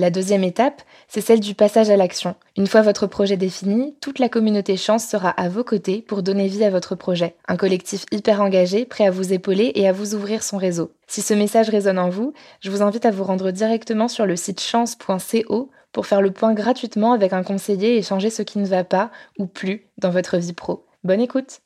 La 0.00 0.08
deuxième 0.08 0.44
étape, 0.44 0.80
c'est 1.08 1.20
celle 1.20 1.40
du 1.40 1.54
passage 1.54 1.90
à 1.90 1.96
l'action. 1.98 2.34
Une 2.56 2.66
fois 2.66 2.80
votre 2.80 3.06
projet 3.06 3.36
défini, 3.36 3.94
toute 4.00 4.18
la 4.18 4.30
communauté 4.30 4.78
Chance 4.78 5.06
sera 5.06 5.28
à 5.28 5.50
vos 5.50 5.62
côtés 5.62 6.00
pour 6.00 6.22
donner 6.22 6.48
vie 6.48 6.64
à 6.64 6.70
votre 6.70 6.94
projet. 6.94 7.36
Un 7.48 7.58
collectif 7.58 8.06
hyper 8.10 8.40
engagé, 8.40 8.86
prêt 8.86 9.04
à 9.04 9.10
vous 9.10 9.34
épauler 9.34 9.72
et 9.74 9.86
à 9.86 9.92
vous 9.92 10.14
ouvrir 10.14 10.42
son 10.42 10.56
réseau. 10.56 10.90
Si 11.06 11.20
ce 11.20 11.34
message 11.34 11.68
résonne 11.68 11.98
en 11.98 12.08
vous, 12.08 12.32
je 12.60 12.70
vous 12.70 12.80
invite 12.80 13.04
à 13.04 13.10
vous 13.10 13.24
rendre 13.24 13.50
directement 13.50 14.08
sur 14.08 14.24
le 14.24 14.36
site 14.36 14.62
chance.co 14.62 15.70
pour 15.92 16.06
faire 16.06 16.22
le 16.22 16.30
point 16.30 16.54
gratuitement 16.54 17.12
avec 17.12 17.34
un 17.34 17.42
conseiller 17.42 17.98
et 17.98 18.02
changer 18.02 18.30
ce 18.30 18.40
qui 18.40 18.58
ne 18.58 18.66
va 18.66 18.84
pas 18.84 19.10
ou 19.38 19.44
plus 19.44 19.90
dans 19.98 20.08
votre 20.08 20.38
vie 20.38 20.54
pro. 20.54 20.86
Bonne 21.04 21.20
écoute 21.20 21.60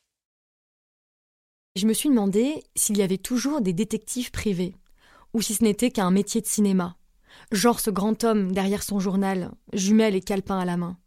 Je 1.77 1.87
me 1.87 1.93
suis 1.93 2.09
demandé 2.09 2.65
s'il 2.75 2.99
y 2.99 3.03
avait 3.03 3.17
toujours 3.17 3.61
des 3.61 3.73
détectives 3.73 4.33
privés, 4.33 4.75
ou 5.35 5.41
si 5.41 5.55
ce 5.55 5.63
n'était 5.63 5.93
qu'un 5.93 6.11
métier 6.11 6.41
de 6.41 6.47
cinéma 6.49 6.97
genre 7.53 7.81
ce 7.81 7.91
grand 7.91 8.25
homme 8.25 8.53
derrière 8.53 8.83
son 8.83 9.01
journal, 9.01 9.53
jumelle 9.73 10.15
et 10.15 10.21
calepin 10.21 10.59
à 10.59 10.65
la 10.65 10.77
main. 10.77 10.99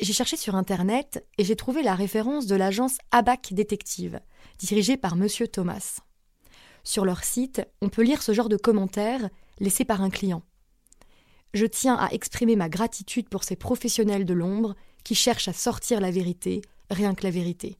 J'ai 0.00 0.12
cherché 0.12 0.36
sur 0.36 0.54
internet 0.54 1.26
et 1.38 1.44
j'ai 1.44 1.56
trouvé 1.56 1.82
la 1.82 1.94
référence 1.94 2.46
de 2.46 2.54
l'agence 2.54 2.98
Abac 3.12 3.52
Détective, 3.52 4.20
dirigée 4.58 4.96
par 4.96 5.16
monsieur 5.16 5.48
Thomas. 5.48 6.00
Sur 6.84 7.04
leur 7.04 7.24
site, 7.24 7.62
on 7.80 7.88
peut 7.88 8.02
lire 8.02 8.22
ce 8.22 8.32
genre 8.32 8.48
de 8.48 8.56
commentaires 8.56 9.28
laissés 9.58 9.84
par 9.84 10.02
un 10.02 10.10
client. 10.10 10.42
Je 11.54 11.64
tiens 11.64 11.96
à 11.96 12.10
exprimer 12.12 12.56
ma 12.56 12.68
gratitude 12.68 13.28
pour 13.28 13.44
ces 13.44 13.56
professionnels 13.56 14.26
de 14.26 14.34
l'ombre 14.34 14.74
qui 15.02 15.14
cherchent 15.14 15.48
à 15.48 15.54
sortir 15.54 16.00
la 16.00 16.10
vérité, 16.10 16.60
rien 16.90 17.14
que 17.14 17.24
la 17.24 17.30
vérité. 17.30 17.78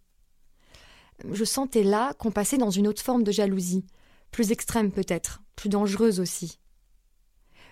Je 1.31 1.45
sentais 1.45 1.83
là 1.83 2.15
qu'on 2.15 2.31
passait 2.31 2.59
dans 2.59 2.71
une 2.71 2.89
autre 2.89 3.03
forme 3.03 3.25
de 3.25 3.33
jalousie, 3.33 3.85
plus 4.31 4.53
extrême 4.53 4.91
peut-être, 4.91 5.43
plus 5.55 5.69
dangereuse 5.69 6.21
aussi 6.21 6.59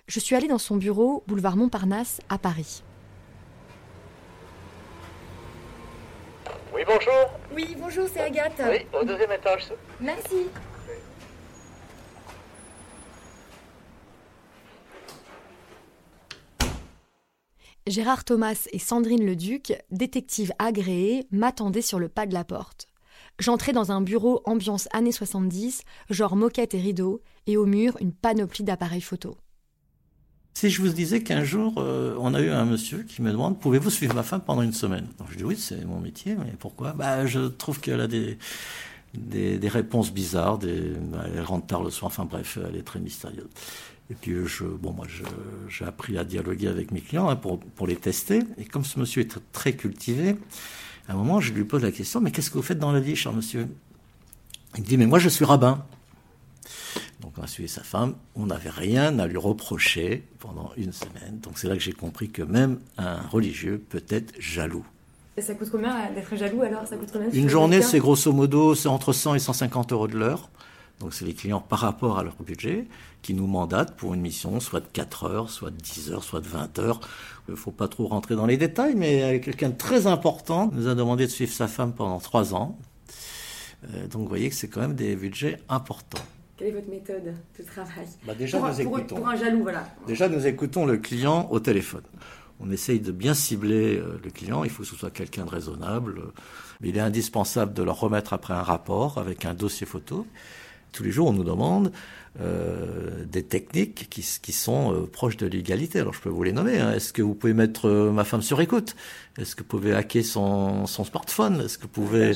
je 0.07 0.19
suis 0.19 0.35
allée 0.35 0.47
dans 0.47 0.57
son 0.57 0.77
bureau, 0.77 1.23
boulevard 1.27 1.57
Montparnasse, 1.57 2.21
à 2.29 2.37
Paris. 2.37 2.83
Oui, 6.73 6.81
bonjour. 6.85 7.31
Oui, 7.53 7.75
bonjour, 7.79 8.07
c'est 8.13 8.19
Agathe. 8.19 8.61
Oui, 8.69 8.85
au 8.99 9.03
deuxième 9.03 9.31
étage. 9.31 9.71
Merci. 9.99 10.47
Gérard 17.87 18.25
Thomas 18.25 18.67
et 18.71 18.79
Sandrine 18.79 19.25
Leduc, 19.25 19.73
détectives 19.91 20.53
agréés, 20.57 21.27
m'attendaient 21.31 21.83
sur 21.83 21.99
le 21.99 22.09
pas 22.09 22.25
de 22.25 22.33
la 22.33 22.43
porte. 22.43 22.87
J'entrais 23.39 23.73
dans 23.73 23.91
un 23.91 24.01
bureau 24.01 24.41
ambiance 24.45 24.87
années 24.91 25.11
70, 25.11 25.83
genre 26.09 26.35
moquette 26.35 26.73
et 26.73 26.79
rideaux, 26.79 27.21
et 27.47 27.57
au 27.57 27.65
mur 27.65 27.95
une 28.01 28.13
panoplie 28.13 28.63
d'appareils 28.63 29.01
photo. 29.01 29.37
Si 30.55 30.69
je 30.69 30.81
vous 30.81 30.87
disais 30.87 31.21
qu'un 31.21 31.43
jour, 31.43 31.73
euh, 31.79 32.15
on 32.17 32.33
a 32.33 32.39
eu 32.39 32.49
un 32.49 32.63
monsieur 32.63 33.03
qui 33.03 33.21
me 33.21 33.29
demande 33.29 33.59
Pouvez-vous 33.59 33.89
suivre 33.89 34.15
ma 34.15 34.23
femme 34.23 34.39
pendant 34.39 34.61
une 34.61 34.71
semaine? 34.71 35.05
Donc 35.19 35.27
je 35.29 35.35
dis 35.35 35.43
Oui, 35.43 35.57
c'est 35.57 35.83
mon 35.83 35.99
métier, 35.99 36.33
mais 36.33 36.53
pourquoi? 36.57 36.93
Bah, 36.93 37.25
Je 37.25 37.41
trouve 37.41 37.81
qu'elle 37.81 37.99
a 37.99 38.07
des, 38.07 38.37
des, 39.13 39.67
réponses 39.67 40.13
bizarres, 40.13 40.57
des, 40.57 40.93
bah, 41.11 41.25
elle 41.35 41.43
rentre 41.43 41.67
tard 41.67 41.83
le 41.83 41.89
soir, 41.89 42.07
enfin 42.07 42.23
bref, 42.23 42.57
elle 42.69 42.77
est 42.77 42.83
très 42.83 43.01
mystérieuse. 43.01 43.49
Et 44.09 44.13
puis, 44.13 44.33
je, 44.45 44.63
bon, 44.63 44.93
moi, 44.93 45.05
j'ai 45.67 45.83
appris 45.83 46.17
à 46.17 46.23
dialoguer 46.23 46.69
avec 46.69 46.91
mes 46.91 47.01
clients 47.01 47.27
hein, 47.27 47.35
pour, 47.35 47.59
pour 47.59 47.85
les 47.85 47.97
tester. 47.97 48.39
Et 48.57 48.63
comme 48.63 48.85
ce 48.85 48.97
monsieur 48.97 49.23
est 49.23 49.37
très 49.51 49.73
cultivé, 49.73 50.37
à 51.09 51.13
un 51.13 51.15
moment, 51.15 51.41
je 51.41 51.51
lui 51.51 51.65
pose 51.65 51.83
la 51.83 51.91
question 51.91 52.21
Mais 52.21 52.31
qu'est-ce 52.31 52.49
que 52.49 52.55
vous 52.55 52.63
faites 52.63 52.79
dans 52.79 52.93
la 52.93 53.01
vie, 53.01 53.17
cher 53.17 53.33
monsieur? 53.33 53.67
Il 54.77 54.83
me 54.83 54.87
dit 54.87 54.95
Mais 54.95 55.05
moi, 55.05 55.19
je 55.19 55.27
suis 55.27 55.43
rabbin. 55.43 55.83
A 57.45 57.47
suivi 57.47 57.69
sa 57.69 57.83
femme, 57.83 58.15
on 58.33 58.47
n'avait 58.47 58.71
rien 58.71 59.19
à 59.19 59.27
lui 59.27 59.37
reprocher 59.37 60.27
pendant 60.39 60.71
une 60.77 60.91
semaine. 60.91 61.39
Donc 61.43 61.59
c'est 61.59 61.67
là 61.67 61.75
que 61.75 61.79
j'ai 61.79 61.93
compris 61.93 62.31
que 62.31 62.41
même 62.41 62.79
un 62.97 63.21
religieux 63.27 63.77
peut 63.87 64.03
être 64.09 64.33
jaloux. 64.39 64.83
Et 65.37 65.43
ça 65.43 65.53
coûte 65.53 65.69
combien 65.71 66.11
d'être 66.11 66.35
jaloux 66.35 66.63
alors? 66.63 66.87
Ça 66.87 66.97
coûte 66.97 67.09
combien 67.13 67.29
Une 67.29 67.47
journée, 67.47 67.83
c'est 67.83 67.99
grosso 67.99 68.31
modo, 68.31 68.73
c'est 68.73 68.87
entre 68.87 69.13
100 69.13 69.35
et 69.35 69.39
150 69.39 69.91
euros 69.91 70.07
de 70.07 70.17
l'heure. 70.17 70.49
Donc 70.99 71.13
c'est 71.13 71.23
les 71.23 71.35
clients 71.35 71.61
par 71.61 71.77
rapport 71.77 72.17
à 72.17 72.23
leur 72.23 72.35
budget 72.41 72.87
qui 73.21 73.35
nous 73.35 73.45
mandatent 73.45 73.95
pour 73.95 74.15
une 74.15 74.21
mission, 74.21 74.59
soit 74.59 74.79
de 74.79 74.87
4 74.91 75.25
heures, 75.25 75.49
soit 75.51 75.69
de 75.69 75.77
10 75.77 76.13
heures, 76.13 76.23
soit 76.23 76.41
de 76.41 76.47
20 76.47 76.79
heures. 76.79 76.99
Il 77.47 77.51
ne 77.51 77.55
faut 77.55 77.69
pas 77.69 77.87
trop 77.87 78.07
rentrer 78.07 78.35
dans 78.35 78.47
les 78.47 78.57
détails, 78.57 78.95
mais 78.95 79.39
quelqu'un 79.39 79.69
de 79.69 79.77
très 79.77 80.07
important 80.07 80.71
nous 80.73 80.87
a 80.87 80.95
demandé 80.95 81.27
de 81.27 81.31
suivre 81.31 81.53
sa 81.53 81.67
femme 81.67 81.93
pendant 81.93 82.17
3 82.17 82.55
ans. 82.55 82.79
Euh, 83.93 84.07
donc 84.07 84.23
vous 84.23 84.29
voyez 84.29 84.49
que 84.49 84.55
c'est 84.55 84.67
quand 84.67 84.81
même 84.81 84.95
des 84.95 85.15
budgets 85.15 85.59
importants. 85.69 86.23
Quelle 86.57 86.67
est 86.69 86.71
votre 86.71 86.89
méthode 86.89 87.33
de 87.59 87.63
travail 87.63 88.07
bah 88.25 88.33
déjà, 88.33 88.59
nous 88.59 88.81
écoutons. 88.81 89.15
Pour 89.15 89.27
un 89.27 89.35
jaloux, 89.35 89.63
voilà. 89.63 89.83
Déjà, 90.07 90.29
nous 90.29 90.47
écoutons 90.47 90.85
le 90.85 90.97
client 90.97 91.49
au 91.51 91.59
téléphone. 91.59 92.03
On 92.61 92.71
essaye 92.71 93.01
de 93.01 93.11
bien 93.11 93.33
cibler 93.33 93.97
euh, 93.97 94.17
le 94.23 94.29
client. 94.29 94.63
Il 94.63 94.69
faut 94.69 94.83
que 94.83 94.87
ce 94.87 94.95
soit 94.95 95.11
quelqu'un 95.11 95.43
de 95.43 95.49
raisonnable. 95.49 96.21
Mais 96.79 96.89
il 96.89 96.97
est 96.97 97.01
indispensable 97.01 97.73
de 97.73 97.83
leur 97.83 97.99
remettre 97.99 98.31
après 98.31 98.53
un 98.53 98.61
rapport 98.61 99.17
avec 99.17 99.43
un 99.43 99.53
dossier 99.53 99.85
photo. 99.85 100.25
Tous 100.93 101.03
les 101.03 101.11
jours, 101.11 101.27
on 101.27 101.33
nous 101.33 101.43
demande 101.43 101.91
des 102.39 103.43
techniques 103.43 104.07
qui, 104.09 104.25
qui 104.41 104.51
sont 104.51 104.93
euh, 104.93 105.05
proches 105.05 105.37
de 105.37 105.45
l'égalité. 105.45 105.99
Alors 105.99 106.13
je 106.13 106.21
peux 106.21 106.29
vous 106.29 106.43
les 106.43 106.51
nommer. 106.51 106.79
Hein. 106.79 106.93
Est-ce 106.93 107.13
que 107.13 107.21
vous 107.21 107.33
pouvez 107.33 107.53
mettre 107.53 107.87
euh, 107.87 108.11
ma 108.11 108.23
femme 108.23 108.41
sur 108.41 108.59
écoute? 108.61 108.95
Est-ce 109.37 109.55
que 109.55 109.61
vous 109.61 109.67
pouvez 109.67 109.93
hacker 109.93 110.23
son, 110.23 110.85
son 110.85 111.03
smartphone? 111.03 111.61
Est-ce 111.61 111.77
que 111.77 111.83
vous 111.83 111.89
pouvez 111.89 112.31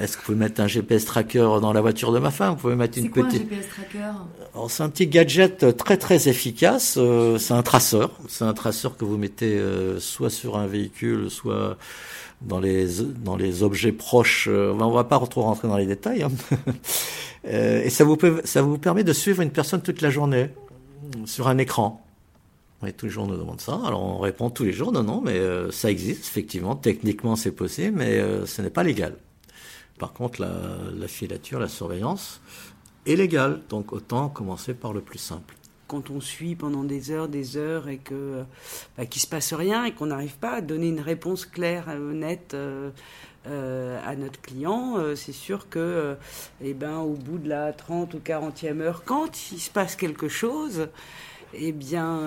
Est-ce 0.00 0.16
que 0.16 0.18
vous 0.18 0.26
pouvez 0.26 0.38
mettre 0.38 0.60
un 0.60 0.66
GPS 0.66 1.04
tracker 1.04 1.60
dans 1.60 1.72
la 1.72 1.80
voiture 1.80 2.12
de 2.12 2.18
ma 2.18 2.30
femme? 2.30 2.54
Vous 2.54 2.60
pouvez 2.60 2.74
mettre 2.74 2.98
une 2.98 3.10
quoi, 3.10 3.24
petite. 3.24 3.42
Un 3.42 3.54
GPS 3.54 3.68
tracker? 3.68 4.68
C'est 4.68 4.82
un 4.82 4.88
petit 4.88 5.06
gadget 5.06 5.76
très 5.76 5.96
très 5.96 6.28
efficace. 6.28 6.98
c'est 7.38 7.54
un 7.54 7.62
traceur. 7.62 8.18
C'est 8.28 8.44
un 8.44 8.54
traceur 8.54 8.96
que 8.96 9.04
vous 9.04 9.16
mettez 9.16 9.60
soit 10.00 10.30
sur 10.30 10.58
un 10.58 10.66
véhicule, 10.66 11.30
soit 11.30 11.76
dans 12.42 12.58
les 12.58 12.86
dans 13.24 13.36
les 13.36 13.62
objets 13.62 13.92
proches. 13.92 14.48
on 14.48 14.90
va 14.90 15.04
pas 15.04 15.20
trop 15.30 15.42
rentrer 15.42 15.68
dans 15.68 15.76
les 15.76 15.86
détails. 15.86 16.24
Hein. 16.24 16.32
Euh, 17.46 17.82
et 17.84 17.90
ça 17.90 18.04
vous, 18.04 18.16
peut, 18.16 18.40
ça 18.44 18.62
vous 18.62 18.78
permet 18.78 19.04
de 19.04 19.07
suivre 19.12 19.42
une 19.42 19.50
personne 19.50 19.82
toute 19.82 20.00
la 20.00 20.10
journée 20.10 20.50
sur 21.26 21.48
un 21.48 21.58
écran. 21.58 22.04
Oui, 22.82 22.92
tous 22.92 23.06
les 23.06 23.12
jours 23.12 23.24
on 23.24 23.28
nous 23.28 23.36
demande 23.36 23.60
ça. 23.60 23.80
Alors 23.84 24.02
on 24.02 24.18
répond 24.18 24.50
tous 24.50 24.64
les 24.64 24.72
jours, 24.72 24.92
non, 24.92 25.02
non, 25.02 25.20
mais 25.20 25.38
euh, 25.38 25.70
ça 25.70 25.90
existe, 25.90 26.26
effectivement. 26.26 26.76
Techniquement 26.76 27.36
c'est 27.36 27.52
possible, 27.52 27.98
mais 27.98 28.18
euh, 28.18 28.46
ce 28.46 28.62
n'est 28.62 28.70
pas 28.70 28.82
légal. 28.82 29.16
Par 29.98 30.12
contre, 30.12 30.40
la, 30.40 30.52
la, 30.96 31.08
filature, 31.08 31.58
la 31.58 31.68
surveillance 31.68 32.40
et 33.04 33.16
légal. 33.16 33.62
Donc 33.68 33.92
autant 33.92 34.28
commencer 34.28 34.74
par 34.74 34.92
le 34.92 35.00
plus 35.00 35.18
simple 35.18 35.56
quand 35.88 36.10
on 36.10 36.20
suit 36.20 36.54
pendant 36.54 36.84
des 36.84 37.10
heures, 37.10 37.28
des 37.28 37.56
heures 37.56 37.88
et 37.88 37.96
que 37.96 38.44
bah, 38.96 39.04
se 39.10 39.26
passe 39.26 39.52
rien 39.54 39.84
et 39.84 39.92
qu'on 39.92 40.06
n'arrive 40.06 40.36
pas 40.36 40.52
à 40.56 40.60
donner 40.60 40.88
une 40.88 41.00
réponse 41.00 41.46
claire, 41.46 41.88
honnête 41.88 42.54
euh, 42.54 42.90
euh, 43.46 43.98
à 44.06 44.14
notre 44.14 44.40
client, 44.40 44.98
euh, 44.98 45.14
c'est 45.14 45.32
sûr 45.32 45.68
que, 45.68 46.16
eh 46.62 46.74
ben, 46.74 46.98
au 46.98 47.14
bout 47.14 47.38
de 47.38 47.48
la 47.48 47.72
30 47.72 48.14
ou 48.14 48.18
40e 48.18 48.80
heure, 48.80 49.02
quand 49.04 49.50
il 49.52 49.58
se 49.58 49.70
passe 49.70 49.96
quelque 49.96 50.28
chose, 50.28 50.88
eh 51.54 51.72
bien, 51.72 52.20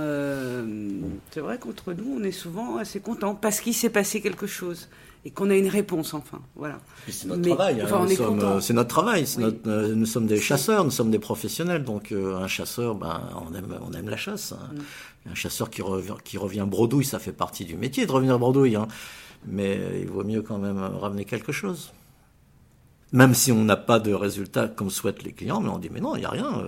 c'est 1.31 1.41
vrai 1.41 1.57
qu'entre 1.59 1.93
nous, 1.93 2.17
on 2.19 2.23
est 2.23 2.31
souvent 2.31 2.77
assez 2.77 2.99
content 2.99 3.35
parce 3.35 3.61
qu'il 3.61 3.73
s'est 3.73 3.89
passé 3.89 4.21
quelque 4.21 4.47
chose 4.47 4.89
et 5.23 5.29
qu'on 5.29 5.49
a 5.49 5.55
une 5.55 5.67
réponse 5.67 6.13
enfin. 6.13 6.39
Voilà. 6.55 6.79
C'est 7.07 7.27
notre, 7.27 7.41
travail. 7.41 7.81
Hein. 7.81 8.59
C'est 8.59 8.73
notre 8.73 8.89
travail. 8.89 9.25
Euh, 9.39 9.93
nous 9.93 10.05
sommes 10.05 10.25
des 10.25 10.39
chasseurs, 10.39 10.83
nous 10.83 10.91
sommes 10.91 11.11
des 11.11 11.19
professionnels. 11.19 11.83
Donc 11.83 12.11
euh, 12.11 12.37
un 12.37 12.47
chasseur, 12.47 12.95
ben, 12.95 13.21
on 13.47 13.53
aime, 13.53 13.77
on 13.87 13.93
aime 13.93 14.09
la 14.09 14.17
chasse. 14.17 14.53
Hein. 14.53 14.73
Mm. 14.73 15.31
Un 15.31 15.35
chasseur 15.35 15.69
qui 15.69 15.83
revient, 15.83 16.15
qui 16.23 16.37
revient 16.37 16.65
bredouille, 16.67 17.05
ça 17.05 17.19
fait 17.19 17.33
partie 17.33 17.65
du 17.65 17.75
métier 17.75 18.07
de 18.07 18.11
revenir 18.11 18.39
bredouille. 18.39 18.75
Hein. 18.75 18.87
Mais 19.45 19.79
il 20.01 20.07
vaut 20.07 20.23
mieux 20.23 20.41
quand 20.41 20.57
même 20.57 20.79
ramener 20.79 21.25
quelque 21.25 21.51
chose. 21.51 21.93
Même 23.13 23.33
si 23.33 23.51
on 23.51 23.63
n'a 23.63 23.75
pas 23.75 23.99
de 23.99 24.13
résultat 24.13 24.67
comme 24.67 24.89
souhaitent 24.89 25.23
les 25.23 25.33
clients, 25.33 25.59
mais 25.59 25.69
on 25.69 25.79
dit 25.79 25.89
mais 25.91 25.99
non, 25.99 26.15
il 26.15 26.19
n'y 26.19 26.25
a 26.25 26.29
rien. 26.29 26.63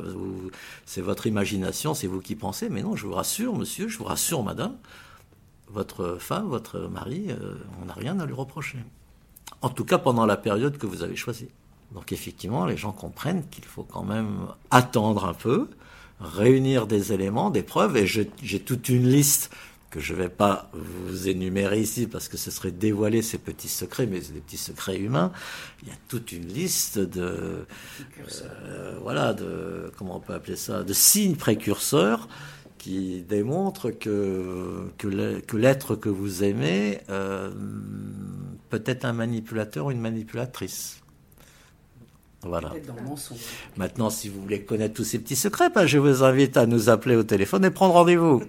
C'est 0.86 1.01
votre 1.01 1.25
imagination, 1.28 1.94
c'est 1.94 2.07
vous 2.07 2.19
qui 2.19 2.36
pensez. 2.36 2.69
Mais 2.69 2.84
non, 2.84 2.95
je 2.95 3.07
vous 3.07 3.13
rassure, 3.13 3.56
monsieur, 3.56 3.88
je 3.88 3.98
vous 3.98 4.04
rassure, 4.04 4.44
madame 4.44 4.75
votre 5.74 6.18
femme, 6.19 6.48
votre 6.48 6.80
mari, 6.80 7.28
euh, 7.30 7.56
on 7.81 7.86
n'a 7.86 7.94
rien 7.94 8.19
à 8.19 8.25
lui 8.25 8.34
reprocher. 8.34 8.78
En 9.62 9.69
tout 9.69 9.84
cas 9.84 9.98
pendant 9.98 10.25
la 10.25 10.38
période 10.38 10.78
que 10.78 10.86
vous 10.86 11.04
avez 11.04 11.16
choisie. 11.16 11.50
Donc 11.94 12.12
effectivement, 12.12 12.66
les 12.66 12.78
gens 12.78 12.92
comprennent 12.92 13.44
qu'il 13.50 13.66
faut 13.66 13.84
quand 13.84 14.04
même 14.04 14.48
attendre 14.72 15.25
un 15.25 15.34
peu, 15.34 15.69
réunir 16.22 16.88
des 16.88 17.12
éléments, 17.12 17.50
des 17.50 17.63
preuves, 17.63 17.98
et 17.98 18.07
j'ai 18.07 18.60
toute 18.60 18.89
une 18.89 19.07
liste 19.07 19.51
que 19.94 20.00
je 20.00 20.13
ne 20.13 20.24
vais 20.24 20.30
pas 20.30 20.72
vous 20.74 21.30
énumérer 21.30 21.80
ici 21.80 22.07
parce 22.07 22.28
que 22.28 22.36
ce 22.36 22.50
serait 22.50 22.72
dévoiler 22.72 23.22
ces 23.22 23.38
petits 23.38 23.68
secrets, 23.68 24.07
mais 24.07 24.22
c'est 24.22 24.34
des 24.34 24.40
petits 24.40 24.57
secrets 24.57 24.98
humains. 24.98 25.31
Il 25.84 25.90
y 25.90 25.92
a 25.92 25.95
toute 26.07 26.31
une 26.31 26.48
liste 26.48 26.98
de, 26.98 27.68
euh, 28.42 28.98
voilà, 29.04 29.34
de, 29.34 29.92
comment 29.95 30.18
on 30.18 30.19
peut 30.19 30.34
appeler 30.34 30.56
ça, 30.56 30.81
de 30.81 30.94
signes 30.94 31.36
précurseurs 31.36 32.28
qui 32.80 33.22
démontre 33.22 33.92
que, 33.92 34.90
que 34.98 35.57
l'être 35.57 35.96
que 35.96 36.10
vous 36.10 36.44
aimez 36.44 37.00
euh, 37.10 37.51
peut 38.72 38.84
être 38.88 39.06
un 39.06 39.13
manipulateur 39.13 39.86
ou 39.86 39.92
une 39.92 40.01
manipulatrice. 40.01 41.04
Voilà. 42.42 42.74
Maintenant, 43.78 44.10
si 44.10 44.28
vous 44.28 44.42
voulez 44.42 44.63
connaître 44.63 44.96
tous 44.96 45.04
ces 45.04 45.19
petits 45.19 45.36
secrets, 45.36 45.69
ben, 45.69 45.86
je 45.86 46.00
vous 46.00 46.24
invite 46.24 46.57
à 46.57 46.66
nous 46.66 46.89
appeler 46.89 47.16
au 47.16 47.24
téléphone 47.24 47.63
et 47.63 47.69
prendre 47.69 47.94
rendez-vous. 47.94 48.44